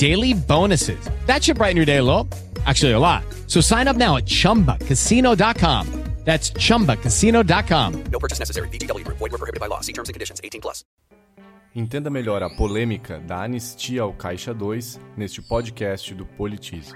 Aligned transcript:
daily 0.00 0.32
bonuses. 0.32 0.98
That 1.26 1.44
should 1.44 1.58
brighten 1.58 1.76
your 1.76 1.84
day 1.84 1.98
a 1.98 2.02
little. 2.02 2.26
Actually, 2.64 2.92
a 2.92 2.98
lot. 2.98 3.22
So 3.46 3.60
sign 3.60 3.86
up 3.86 3.96
now 3.96 4.16
at 4.16 4.24
chumbacasino.com. 4.24 5.86
That's 6.24 6.52
chumbacasino.com. 6.52 8.04
No 8.12 8.18
purchase 8.18 8.38
necessary. 8.38 8.68
VGW. 8.68 9.04
Void 9.04 9.32
were 9.32 9.38
prohibited 9.38 9.58
by 9.58 9.68
law. 9.68 9.80
See 9.80 9.92
terms 9.92 10.08
and 10.08 10.14
conditions. 10.14 10.40
18 10.44 10.60
plus. 10.60 10.84
Entenda 11.74 12.10
melhor 12.10 12.42
a 12.42 12.50
polêmica 12.50 13.18
da 13.20 13.44
anistia 13.44 14.02
ao 14.02 14.12
Caixa 14.12 14.52
2 14.52 15.00
neste 15.16 15.40
podcast 15.40 16.12
do 16.14 16.26
Politize. 16.26 16.92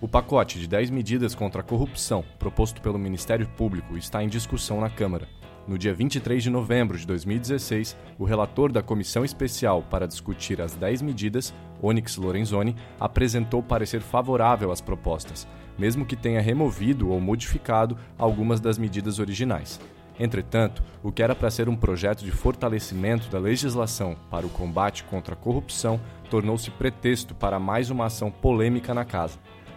O 0.00 0.08
pacote 0.08 0.58
de 0.58 0.66
10 0.66 0.90
medidas 0.90 1.34
contra 1.34 1.60
a 1.60 1.64
corrupção 1.64 2.24
proposto 2.38 2.80
pelo 2.80 2.98
Ministério 2.98 3.46
Público 3.56 3.96
está 3.96 4.22
em 4.22 4.28
discussão 4.28 4.80
na 4.80 4.90
Câmara. 4.90 5.28
No 5.66 5.76
dia 5.76 5.92
23 5.92 6.44
de 6.44 6.48
novembro 6.48 6.96
de 6.96 7.04
2016, 7.04 7.96
o 8.16 8.24
relator 8.24 8.70
da 8.70 8.84
Comissão 8.84 9.24
Especial 9.24 9.82
para 9.82 10.06
discutir 10.06 10.60
as 10.60 10.74
10 10.74 11.02
medidas, 11.02 11.52
Onyx 11.82 12.16
Lorenzoni, 12.16 12.76
apresentou 13.00 13.60
parecer 13.60 14.00
favorável 14.00 14.70
às 14.70 14.80
propostas, 14.80 15.44
mesmo 15.76 16.06
que 16.06 16.14
tenha 16.14 16.40
removido 16.40 17.10
ou 17.10 17.20
modificado 17.20 17.98
algumas 18.16 18.60
das 18.60 18.78
medidas 18.78 19.18
originais. 19.18 19.80
Entretanto, 20.20 20.84
o 21.02 21.10
que 21.10 21.20
era 21.20 21.34
para 21.34 21.50
ser 21.50 21.68
um 21.68 21.76
projeto 21.76 22.24
de 22.24 22.30
fortalecimento 22.30 23.28
da 23.28 23.40
legislação 23.40 24.16
para 24.30 24.46
o 24.46 24.50
combate 24.50 25.02
contra 25.02 25.34
a 25.34 25.36
corrupção 25.36 26.00
tornou-se 26.30 26.70
pretexto 26.70 27.34
para 27.34 27.58
mais 27.58 27.90
uma 27.90 28.06
ação 28.06 28.30
polêmica 28.30 28.94
na 28.94 29.04
casa. 29.04 29.36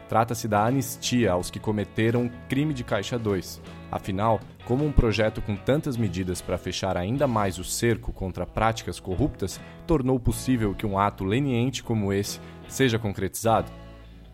Trata-se 0.10 0.48
da 0.48 0.66
anistia 0.66 1.34
aos 1.34 1.52
que 1.52 1.60
cometeram 1.60 2.32
crime 2.50 2.74
de 2.74 2.84
Caixa 2.84 3.20
2. 3.20 3.62
Afinal, 3.92 4.40
como 4.66 4.84
um 4.84 4.92
projeto 4.92 5.40
com 5.40 5.56
tantas 5.56 5.96
medidas 5.96 6.42
para 6.42 6.58
fechar 6.58 6.98
ainda 6.98 7.28
mais 7.28 7.60
o 7.60 7.64
cerco 7.64 8.12
contra 8.12 8.44
práticas 8.44 9.00
corruptas 9.00 9.62
tornou 9.86 10.20
possível 10.20 10.74
que 10.74 10.86
um 10.86 10.98
ato 10.98 11.24
leniente 11.24 11.84
como 11.84 12.12
esse 12.12 12.40
seja 12.68 12.98
concretizado? 12.98 13.72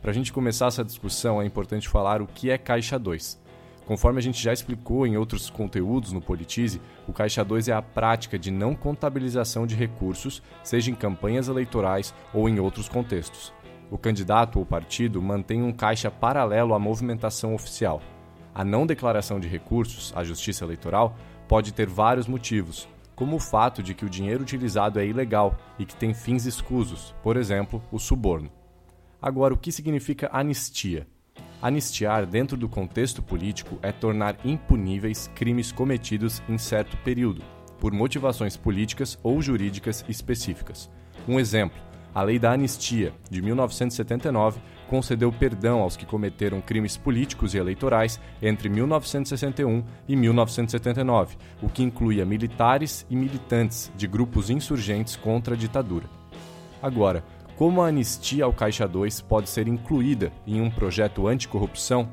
Para 0.01 0.11
a 0.11 0.13
gente 0.13 0.31
começar 0.31 0.67
essa 0.67 0.83
discussão, 0.83 1.41
é 1.41 1.45
importante 1.45 1.89
falar 1.89 2.21
o 2.21 2.27
que 2.27 2.49
é 2.49 2.57
Caixa 2.57 2.97
2. 2.97 3.43
Conforme 3.85 4.19
a 4.19 4.21
gente 4.21 4.41
já 4.41 4.53
explicou 4.53 5.05
em 5.05 5.17
outros 5.17 5.49
conteúdos 5.49 6.13
no 6.13 6.21
Politize, 6.21 6.81
o 7.05 7.11
Caixa 7.11 7.43
2 7.43 7.67
é 7.67 7.73
a 7.73 7.81
prática 7.81 8.39
de 8.39 8.49
não 8.49 8.73
contabilização 8.75 9.67
de 9.67 9.75
recursos, 9.75 10.41
seja 10.63 10.89
em 10.89 10.95
campanhas 10.95 11.49
eleitorais 11.49 12.13
ou 12.33 12.47
em 12.47 12.61
outros 12.61 12.87
contextos. 12.87 13.53
O 13.89 13.97
candidato 13.97 14.59
ou 14.59 14.65
partido 14.65 15.21
mantém 15.21 15.61
um 15.61 15.71
caixa 15.71 16.09
paralelo 16.09 16.73
à 16.73 16.79
movimentação 16.79 17.53
oficial. 17.53 18.01
A 18.53 18.63
não 18.63 18.85
declaração 18.85 19.39
de 19.39 19.47
recursos 19.47 20.11
à 20.15 20.23
Justiça 20.23 20.63
Eleitoral 20.63 21.15
pode 21.47 21.73
ter 21.73 21.87
vários 21.87 22.27
motivos, 22.27 22.87
como 23.15 23.35
o 23.35 23.39
fato 23.39 23.83
de 23.83 23.93
que 23.93 24.05
o 24.05 24.09
dinheiro 24.09 24.41
utilizado 24.41 24.99
é 24.99 25.05
ilegal 25.05 25.55
e 25.77 25.85
que 25.85 25.95
tem 25.95 26.13
fins 26.13 26.45
escusos, 26.45 27.13
por 27.21 27.37
exemplo, 27.37 27.81
o 27.91 27.99
suborno. 27.99 28.49
Agora, 29.21 29.53
o 29.53 29.57
que 29.57 29.71
significa 29.71 30.29
anistia? 30.31 31.07
Anistiar, 31.61 32.25
dentro 32.25 32.57
do 32.57 32.67
contexto 32.67 33.21
político, 33.21 33.79
é 33.81 33.91
tornar 33.91 34.37
impuníveis 34.43 35.29
crimes 35.33 35.71
cometidos 35.71 36.41
em 36.49 36.57
certo 36.57 36.97
período, 36.97 37.41
por 37.79 37.93
motivações 37.93 38.57
políticas 38.57 39.17
ou 39.23 39.41
jurídicas 39.41 40.05
específicas. 40.07 40.89
Um 41.27 41.39
exemplo: 41.39 41.77
a 42.15 42.23
Lei 42.23 42.39
da 42.39 42.53
Anistia, 42.53 43.13
de 43.29 43.41
1979, 43.41 44.61
concedeu 44.87 45.33
perdão 45.33 45.81
aos 45.81 45.97
que 45.97 46.05
cometeram 46.05 46.61
crimes 46.61 46.95
políticos 46.95 47.53
e 47.53 47.57
eleitorais 47.57 48.21
entre 48.41 48.69
1961 48.69 49.83
e 50.07 50.15
1979, 50.15 51.35
o 51.61 51.67
que 51.67 51.83
incluía 51.83 52.25
militares 52.25 53.05
e 53.09 53.17
militantes 53.17 53.91
de 53.97 54.07
grupos 54.07 54.49
insurgentes 54.49 55.17
contra 55.17 55.55
a 55.55 55.57
ditadura. 55.57 56.05
Agora, 56.81 57.21
como 57.57 57.81
a 57.81 57.87
anistia 57.87 58.45
ao 58.45 58.53
Caixa 58.53 58.87
2 58.87 59.19
pode 59.19 59.49
ser 59.49 59.67
incluída 59.67 60.31
em 60.47 60.61
um 60.61 60.71
projeto 60.71 61.27
anticorrupção? 61.27 62.07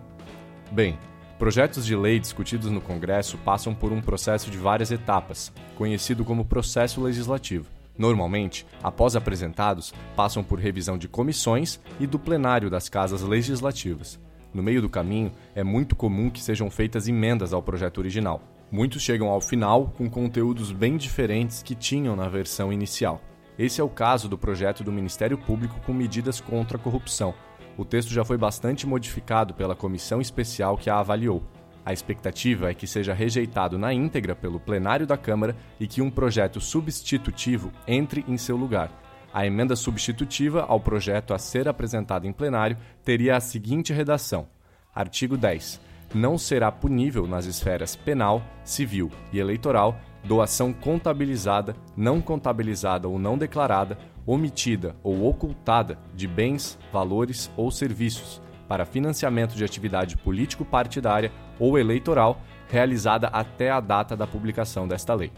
Bem, 0.73 0.99
projetos 1.39 1.87
de 1.87 1.95
lei 1.95 2.19
discutidos 2.19 2.73
no 2.73 2.81
Congresso 2.81 3.39
passam 3.39 3.73
por 3.73 3.93
um 3.93 4.01
processo 4.01 4.51
de 4.51 4.59
várias 4.59 4.91
etapas, 4.91 5.53
conhecido 5.77 6.25
como 6.25 6.45
processo 6.45 7.01
legislativo. 7.01 7.82
Normalmente, 7.97 8.67
após 8.83 9.15
apresentados, 9.15 9.93
passam 10.17 10.43
por 10.43 10.59
revisão 10.59 10.97
de 10.97 11.09
comissões 11.09 11.79
e 12.01 12.07
do 12.07 12.19
plenário 12.19 12.71
das 12.71 12.89
casas 12.89 13.23
legislativas. 13.23 14.19
No 14.53 14.63
meio 14.63 14.83
do 14.83 14.89
caminho, 14.89 15.33
é 15.55 15.63
muito 15.63 15.97
comum 15.97 16.29
que 16.29 16.43
sejam 16.43 16.71
feitas 16.71 17.09
emendas 17.09 17.53
ao 17.53 17.63
projeto 17.63 17.99
original. 17.99 18.43
Muitos 18.71 19.03
chegam 19.03 19.29
ao 19.29 19.41
final 19.41 19.93
com 19.97 20.09
conteúdos 20.09 20.73
bem 20.73 20.97
diferentes 20.97 21.63
que 21.63 21.75
tinham 21.75 22.17
na 22.17 22.29
versão 22.29 22.73
inicial. 22.73 23.21
Esse 23.59 23.81
é 23.81 23.85
o 23.85 23.89
caso 23.89 24.29
do 24.29 24.39
projeto 24.39 24.83
do 24.83 24.91
Ministério 24.91 25.37
Público 25.37 25.79
com 25.85 25.93
medidas 25.93 26.41
contra 26.41 26.79
a 26.79 26.81
corrupção. 26.81 27.35
O 27.77 27.85
texto 27.85 28.11
já 28.11 28.25
foi 28.25 28.37
bastante 28.37 28.87
modificado 28.87 29.55
pela 29.55 29.75
comissão 29.75 30.21
especial 30.21 30.77
que 30.77 30.89
a 30.91 30.99
avaliou. 30.99 31.43
A 31.85 31.93
expectativa 31.93 32.71
é 32.71 32.75
que 32.75 32.87
seja 32.87 33.13
rejeitado 33.13 33.77
na 33.77 33.93
íntegra 33.93 34.37
pelo 34.37 34.61
plenário 34.61 35.07
da 35.07 35.17
Câmara 35.17 35.57
e 35.81 35.87
que 35.87 36.01
um 36.01 36.11
projeto 36.11 36.61
substitutivo 36.61 37.73
entre 37.87 38.25
em 38.29 38.37
seu 38.37 38.57
lugar. 38.57 38.91
A 39.35 39.47
emenda 39.47 39.75
substitutiva 39.75 40.65
ao 40.69 40.79
projeto 40.79 41.35
a 41.35 41.39
ser 41.39 41.67
apresentado 41.67 42.27
em 42.27 42.33
plenário 42.33 42.77
teria 43.05 43.37
a 43.37 43.41
seguinte 43.41 43.93
redação: 43.93 44.47
Artigo 44.95 45.37
10. 45.37 45.81
Não 46.15 46.37
será 46.37 46.71
punível 46.71 47.27
nas 47.27 47.47
esferas 47.47 47.97
penal, 47.97 48.43
civil 48.63 49.11
e 49.33 49.39
eleitoral 49.39 49.99
doação 50.25 50.73
contabilizada, 50.73 51.75
não 51.97 52.21
contabilizada 52.21 53.09
ou 53.09 53.19
não 53.19 53.37
declarada, 53.37 53.99
omitida 54.25 54.95
ou 55.03 55.27
ocultada 55.27 55.99
de 56.15 56.29
bens, 56.29 56.79
valores 56.93 57.51
ou 57.57 57.73
serviços 57.73 58.41
para 58.73 58.87
financiamento 58.87 59.55
de 59.55 59.63
atividade 59.63 60.17
político-partidária 60.17 61.31
ou 61.59 61.79
eleitoral 61.79 62.41
realizada 62.71 63.27
até 63.27 63.71
a 63.71 63.81
data 63.81 64.17
da 64.17 64.27
publicação 64.27 64.89
desta 64.89 65.13
lei. 65.13 65.31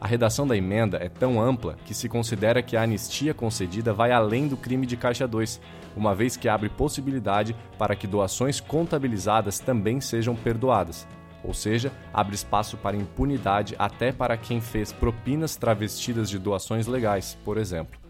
A 0.00 0.06
redação 0.06 0.46
da 0.46 0.56
emenda 0.56 0.96
é 0.96 1.10
tão 1.10 1.38
ampla 1.38 1.76
que 1.84 1.92
se 1.92 2.08
considera 2.08 2.62
que 2.62 2.74
a 2.74 2.82
anistia 2.82 3.34
concedida 3.34 3.92
vai 3.92 4.10
além 4.10 4.48
do 4.48 4.56
crime 4.56 4.86
de 4.86 4.96
Caixa 4.96 5.28
2, 5.28 5.60
uma 5.94 6.14
vez 6.14 6.34
que 6.34 6.48
abre 6.48 6.70
possibilidade 6.70 7.54
para 7.76 7.94
que 7.94 8.06
doações 8.06 8.58
contabilizadas 8.58 9.58
também 9.58 10.00
sejam 10.00 10.34
perdoadas, 10.34 11.06
ou 11.44 11.52
seja, 11.52 11.92
abre 12.10 12.34
espaço 12.34 12.78
para 12.78 12.96
impunidade 12.96 13.76
até 13.78 14.12
para 14.12 14.38
quem 14.38 14.62
fez 14.62 14.92
propinas 14.92 15.56
travestidas 15.56 16.30
de 16.30 16.38
doações 16.38 16.86
legais, 16.86 17.36
por 17.44 17.58
exemplo. 17.58 18.00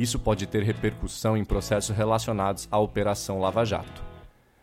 Isso 0.00 0.18
pode 0.18 0.46
ter 0.46 0.62
repercussão 0.62 1.36
em 1.36 1.44
processos 1.44 1.94
relacionados 1.94 2.66
à 2.70 2.78
Operação 2.78 3.38
Lava 3.38 3.66
Jato. 3.66 4.09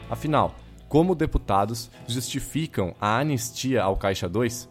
Afinal, 0.10 0.56
como 0.88 1.14
deputados 1.14 1.92
justificam 2.08 2.96
a 3.00 3.20
anistia 3.20 3.84
ao 3.84 3.98
Caixa 3.98 4.30
2? 4.30 4.70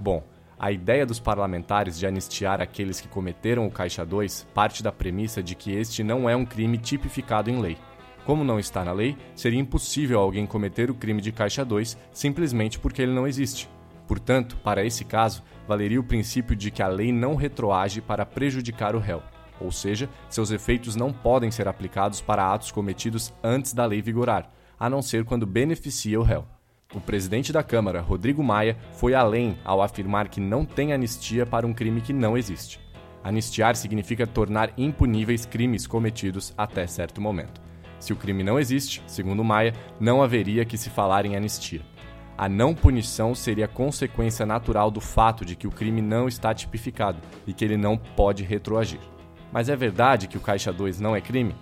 Bom, 0.00 0.22
a 0.58 0.72
ideia 0.72 1.04
dos 1.04 1.20
parlamentares 1.20 1.98
de 1.98 2.06
anistiar 2.06 2.62
aqueles 2.62 3.00
que 3.00 3.08
cometeram 3.08 3.66
o 3.66 3.70
Caixa 3.70 4.06
2 4.06 4.48
parte 4.54 4.82
da 4.82 4.90
premissa 4.90 5.42
de 5.42 5.54
que 5.54 5.72
este 5.72 6.02
não 6.02 6.28
é 6.28 6.34
um 6.34 6.46
crime 6.46 6.78
tipificado 6.78 7.50
em 7.50 7.60
lei. 7.60 7.76
Como 8.24 8.44
não 8.44 8.58
está 8.58 8.82
na 8.84 8.92
lei, 8.92 9.16
seria 9.34 9.60
impossível 9.60 10.20
alguém 10.20 10.46
cometer 10.46 10.90
o 10.90 10.94
crime 10.94 11.20
de 11.20 11.32
Caixa 11.32 11.64
2 11.64 11.98
simplesmente 12.12 12.78
porque 12.78 13.02
ele 13.02 13.12
não 13.12 13.26
existe. 13.26 13.68
Portanto, 14.08 14.56
para 14.64 14.84
esse 14.84 15.04
caso, 15.04 15.42
valeria 15.68 16.00
o 16.00 16.04
princípio 16.04 16.56
de 16.56 16.70
que 16.70 16.82
a 16.82 16.88
lei 16.88 17.12
não 17.12 17.34
retroage 17.34 18.00
para 18.00 18.24
prejudicar 18.24 18.94
o 18.94 18.98
réu, 18.98 19.22
ou 19.60 19.70
seja, 19.70 20.08
seus 20.30 20.50
efeitos 20.50 20.96
não 20.96 21.12
podem 21.12 21.50
ser 21.50 21.68
aplicados 21.68 22.20
para 22.20 22.52
atos 22.52 22.72
cometidos 22.72 23.32
antes 23.42 23.72
da 23.72 23.84
lei 23.84 24.00
vigorar, 24.00 24.50
a 24.82 24.90
não 24.90 25.00
ser 25.00 25.24
quando 25.24 25.46
beneficia 25.46 26.18
o 26.18 26.24
réu. 26.24 26.44
O 26.92 27.00
presidente 27.00 27.52
da 27.52 27.62
Câmara, 27.62 28.00
Rodrigo 28.00 28.42
Maia, 28.42 28.76
foi 28.94 29.14
além 29.14 29.56
ao 29.64 29.80
afirmar 29.80 30.26
que 30.26 30.40
não 30.40 30.64
tem 30.64 30.92
anistia 30.92 31.46
para 31.46 31.64
um 31.64 31.72
crime 31.72 32.00
que 32.00 32.12
não 32.12 32.36
existe. 32.36 32.80
Anistiar 33.22 33.76
significa 33.76 34.26
tornar 34.26 34.72
impuníveis 34.76 35.46
crimes 35.46 35.86
cometidos 35.86 36.52
até 36.58 36.84
certo 36.88 37.20
momento. 37.20 37.60
Se 38.00 38.12
o 38.12 38.16
crime 38.16 38.42
não 38.42 38.58
existe, 38.58 39.00
segundo 39.06 39.44
Maia, 39.44 39.72
não 40.00 40.20
haveria 40.20 40.64
que 40.64 40.76
se 40.76 40.90
falar 40.90 41.24
em 41.24 41.36
anistia. 41.36 41.82
A 42.36 42.48
não 42.48 42.74
punição 42.74 43.36
seria 43.36 43.68
consequência 43.68 44.44
natural 44.44 44.90
do 44.90 45.00
fato 45.00 45.44
de 45.44 45.54
que 45.54 45.68
o 45.68 45.70
crime 45.70 46.02
não 46.02 46.26
está 46.26 46.52
tipificado 46.52 47.20
e 47.46 47.52
que 47.52 47.64
ele 47.64 47.76
não 47.76 47.96
pode 47.96 48.42
retroagir. 48.42 48.98
Mas 49.52 49.68
é 49.68 49.76
verdade 49.76 50.26
que 50.26 50.36
o 50.36 50.40
Caixa 50.40 50.72
2 50.72 50.98
não 50.98 51.14
é 51.14 51.20
crime? 51.20 51.54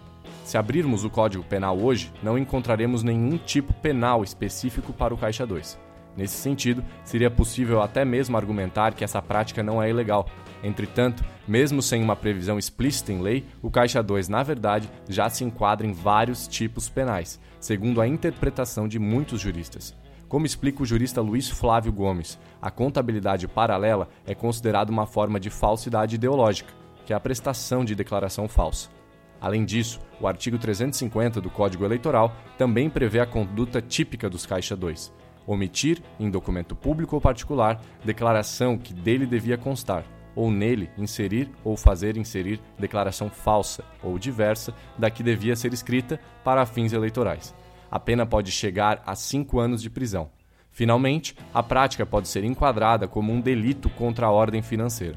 Se 0.44 0.58
abrirmos 0.58 1.04
o 1.04 1.10
Código 1.10 1.44
Penal 1.44 1.78
hoje, 1.78 2.12
não 2.22 2.37
encontraremos 2.37 3.02
nenhum 3.02 3.38
tipo 3.38 3.72
penal 3.75 4.25
específico 4.25 4.92
para 4.92 5.14
o 5.14 5.19
Caixa 5.19 5.46
2. 5.46 5.78
Nesse 6.16 6.37
sentido, 6.37 6.84
seria 7.04 7.31
possível 7.31 7.81
até 7.81 8.04
mesmo 8.04 8.37
argumentar 8.37 8.94
que 8.94 9.04
essa 9.04 9.22
prática 9.22 9.62
não 9.62 9.82
é 9.82 9.88
ilegal. 9.88 10.26
Entretanto, 10.62 11.25
mesmo 11.46 11.81
sem 11.81 12.02
uma 12.02 12.16
previsão 12.16 12.58
explícita 12.58 13.12
em 13.12 13.22
lei, 13.22 13.46
o 13.62 13.70
Caixa 13.70 14.02
2, 14.02 14.28
na 14.28 14.42
verdade, 14.42 14.90
já 15.08 15.28
se 15.31 15.44
enquadra 15.44 15.87
em 15.87 15.92
vários 15.92 16.48
tipos 16.48 16.88
penais, 16.88 17.40
segundo 17.60 18.00
a 18.00 18.08
interpretação 18.08 18.88
de 18.88 18.98
muitos 18.98 19.40
juristas. 19.40 19.94
Como 20.28 20.46
explica 20.46 20.82
o 20.82 20.87
jurista 20.87 21.20
Luiz 21.20 21.48
Flávio 21.48 21.92
Gomes, 21.92 22.38
a 22.60 22.70
contabilidade 22.70 23.48
paralela 23.48 24.08
é 24.26 24.34
considerada 24.34 24.92
uma 24.92 25.06
forma 25.06 25.40
de 25.40 25.50
falsidade 25.50 26.16
ideológica, 26.16 26.72
que 27.06 27.12
é 27.12 27.16
a 27.16 27.20
prestação 27.20 27.84
de 27.84 27.94
declaração 27.94 28.46
falsa. 28.46 29.00
Além 29.40 29.64
disso, 29.64 30.00
o 30.20 30.26
artigo 30.26 30.58
350 30.58 31.40
do 31.40 31.48
Código 31.50 31.84
Eleitoral 31.84 32.34
também 32.58 32.90
prevê 32.90 33.20
a 33.20 33.26
conduta 33.26 33.81
típica 33.81 34.28
dos 34.28 34.44
Caixa 34.44 34.76
2, 34.76 35.12
omitir, 35.46 36.02
em 36.19 36.31
documento 36.31 36.76
público 36.76 37.16
ou 37.16 37.20
particular, 37.20 37.81
declaração 38.04 38.76
que 38.76 38.92
dele 38.92 39.26
devia 39.26 39.56
constar, 39.56 40.04
ou 40.37 40.50
nele 40.50 40.90
inserir 40.98 41.50
ou 41.64 41.76
fazer 41.76 42.16
inserir 42.16 42.60
declaração 42.78 43.31
falsa 43.31 43.84
ou 44.02 44.19
diversa 44.19 44.75
da 44.98 45.10
que 45.10 45.22
devia 45.22 45.56
ser 45.56 45.72
escrita 45.72 46.20
para 46.44 46.66
fins 46.66 46.92
eleitorais 46.92 47.54
a 47.90 47.98
pena 47.98 48.25
pode 48.25 48.52
chegar 48.52 49.02
a 49.04 49.14
cinco 49.14 49.58
anos 49.58 49.82
de 49.82 49.90
prisão. 49.90 50.31
Finalmente, 50.70 51.37
a 51.52 51.62
prática 51.62 52.06
pode 52.06 52.28
ser 52.28 52.44
enquadrada 52.44 53.08
como 53.08 53.32
um 53.32 53.40
delito 53.40 53.90
contra 53.90 54.26
a 54.26 54.31
ordem 54.31 54.62
financeira. 54.62 55.16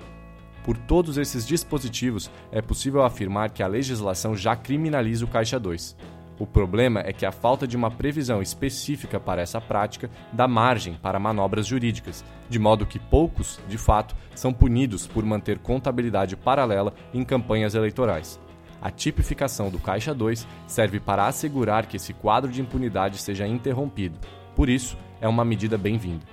Por 0.64 0.78
todos 0.78 1.18
esses 1.18 1.46
dispositivos, 1.46 2.32
é 2.52 2.62
possível 2.62 3.04
afirmar 3.04 3.50
que 3.50 3.62
a 3.62 3.68
legislação 3.68 4.36
já 4.36 4.56
criminaliza 4.56 5.26
o 5.26 5.28
Caixa 5.28 5.60
2. 5.60 5.96
O 6.40 6.48
problema 6.48 7.02
é 7.02 7.14
que 7.14 7.26
a 7.26 7.32
falta 7.32 7.68
de 7.68 7.78
uma 7.78 7.92
previsão 7.92 8.42
específica 8.42 9.20
para 9.20 9.42
essa 9.42 9.62
prática 9.62 10.10
dá 10.32 10.48
margem 10.48 10.96
para 10.96 11.20
manobras 11.20 11.68
jurídicas, 11.68 12.24
de 12.50 12.58
modo 12.58 12.86
que 12.86 12.98
poucos, 12.98 13.60
de 13.68 13.78
fato, 13.78 14.16
são 14.34 14.52
punidos 14.52 15.06
por 15.06 15.24
manter 15.24 15.60
contabilidade 15.60 16.36
paralela 16.36 16.94
em 17.14 17.24
campanhas 17.24 17.76
eleitorais. 17.76 18.40
A 18.82 18.90
tipificação 18.90 19.70
do 19.70 19.80
Caixa 19.80 20.14
2 20.14 20.48
serve 20.68 21.00
para 21.00 21.28
assegurar 21.28 21.86
que 21.86 21.98
esse 21.98 22.14
quadro 22.14 22.52
de 22.52 22.62
impunidade 22.62 23.18
seja 23.20 23.48
interrompido. 23.48 24.20
Por 24.56 24.70
isso, 24.70 24.98
é 25.22 25.28
uma 25.28 25.46
medida 25.46 25.78
bem-vinda. 25.78 26.26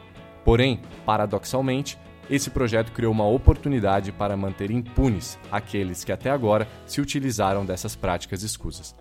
Porém, 0.44 0.80
paradoxalmente, 1.04 1.96
esse 2.30 2.48
projeto 2.48 2.92
criou 2.92 3.12
uma 3.12 3.26
oportunidade 3.26 4.12
para 4.12 4.36
manter 4.36 4.70
impunes 4.70 5.38
aqueles 5.50 6.04
que 6.04 6.12
até 6.12 6.30
agora 6.30 6.66
se 6.86 7.00
utilizaram 7.00 7.66
dessas 7.66 7.96
práticas 7.96 8.42
escusas. 8.42 8.94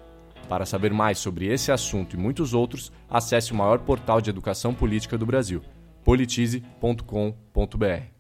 Para 0.50 0.66
saber 0.66 0.92
mais 0.92 1.20
sobre 1.20 1.46
esse 1.46 1.72
assunto 1.72 2.16
e 2.16 2.20
muitos 2.20 2.56
outros, 2.56 2.92
acesse 3.08 3.54
o 3.54 3.56
maior 3.56 3.80
portal 3.80 4.20
de 4.20 4.32
educação 4.32 4.74
política 4.74 5.16
do 5.16 5.26
Brasil, 5.26 5.62
politize.com.br. 6.04 8.19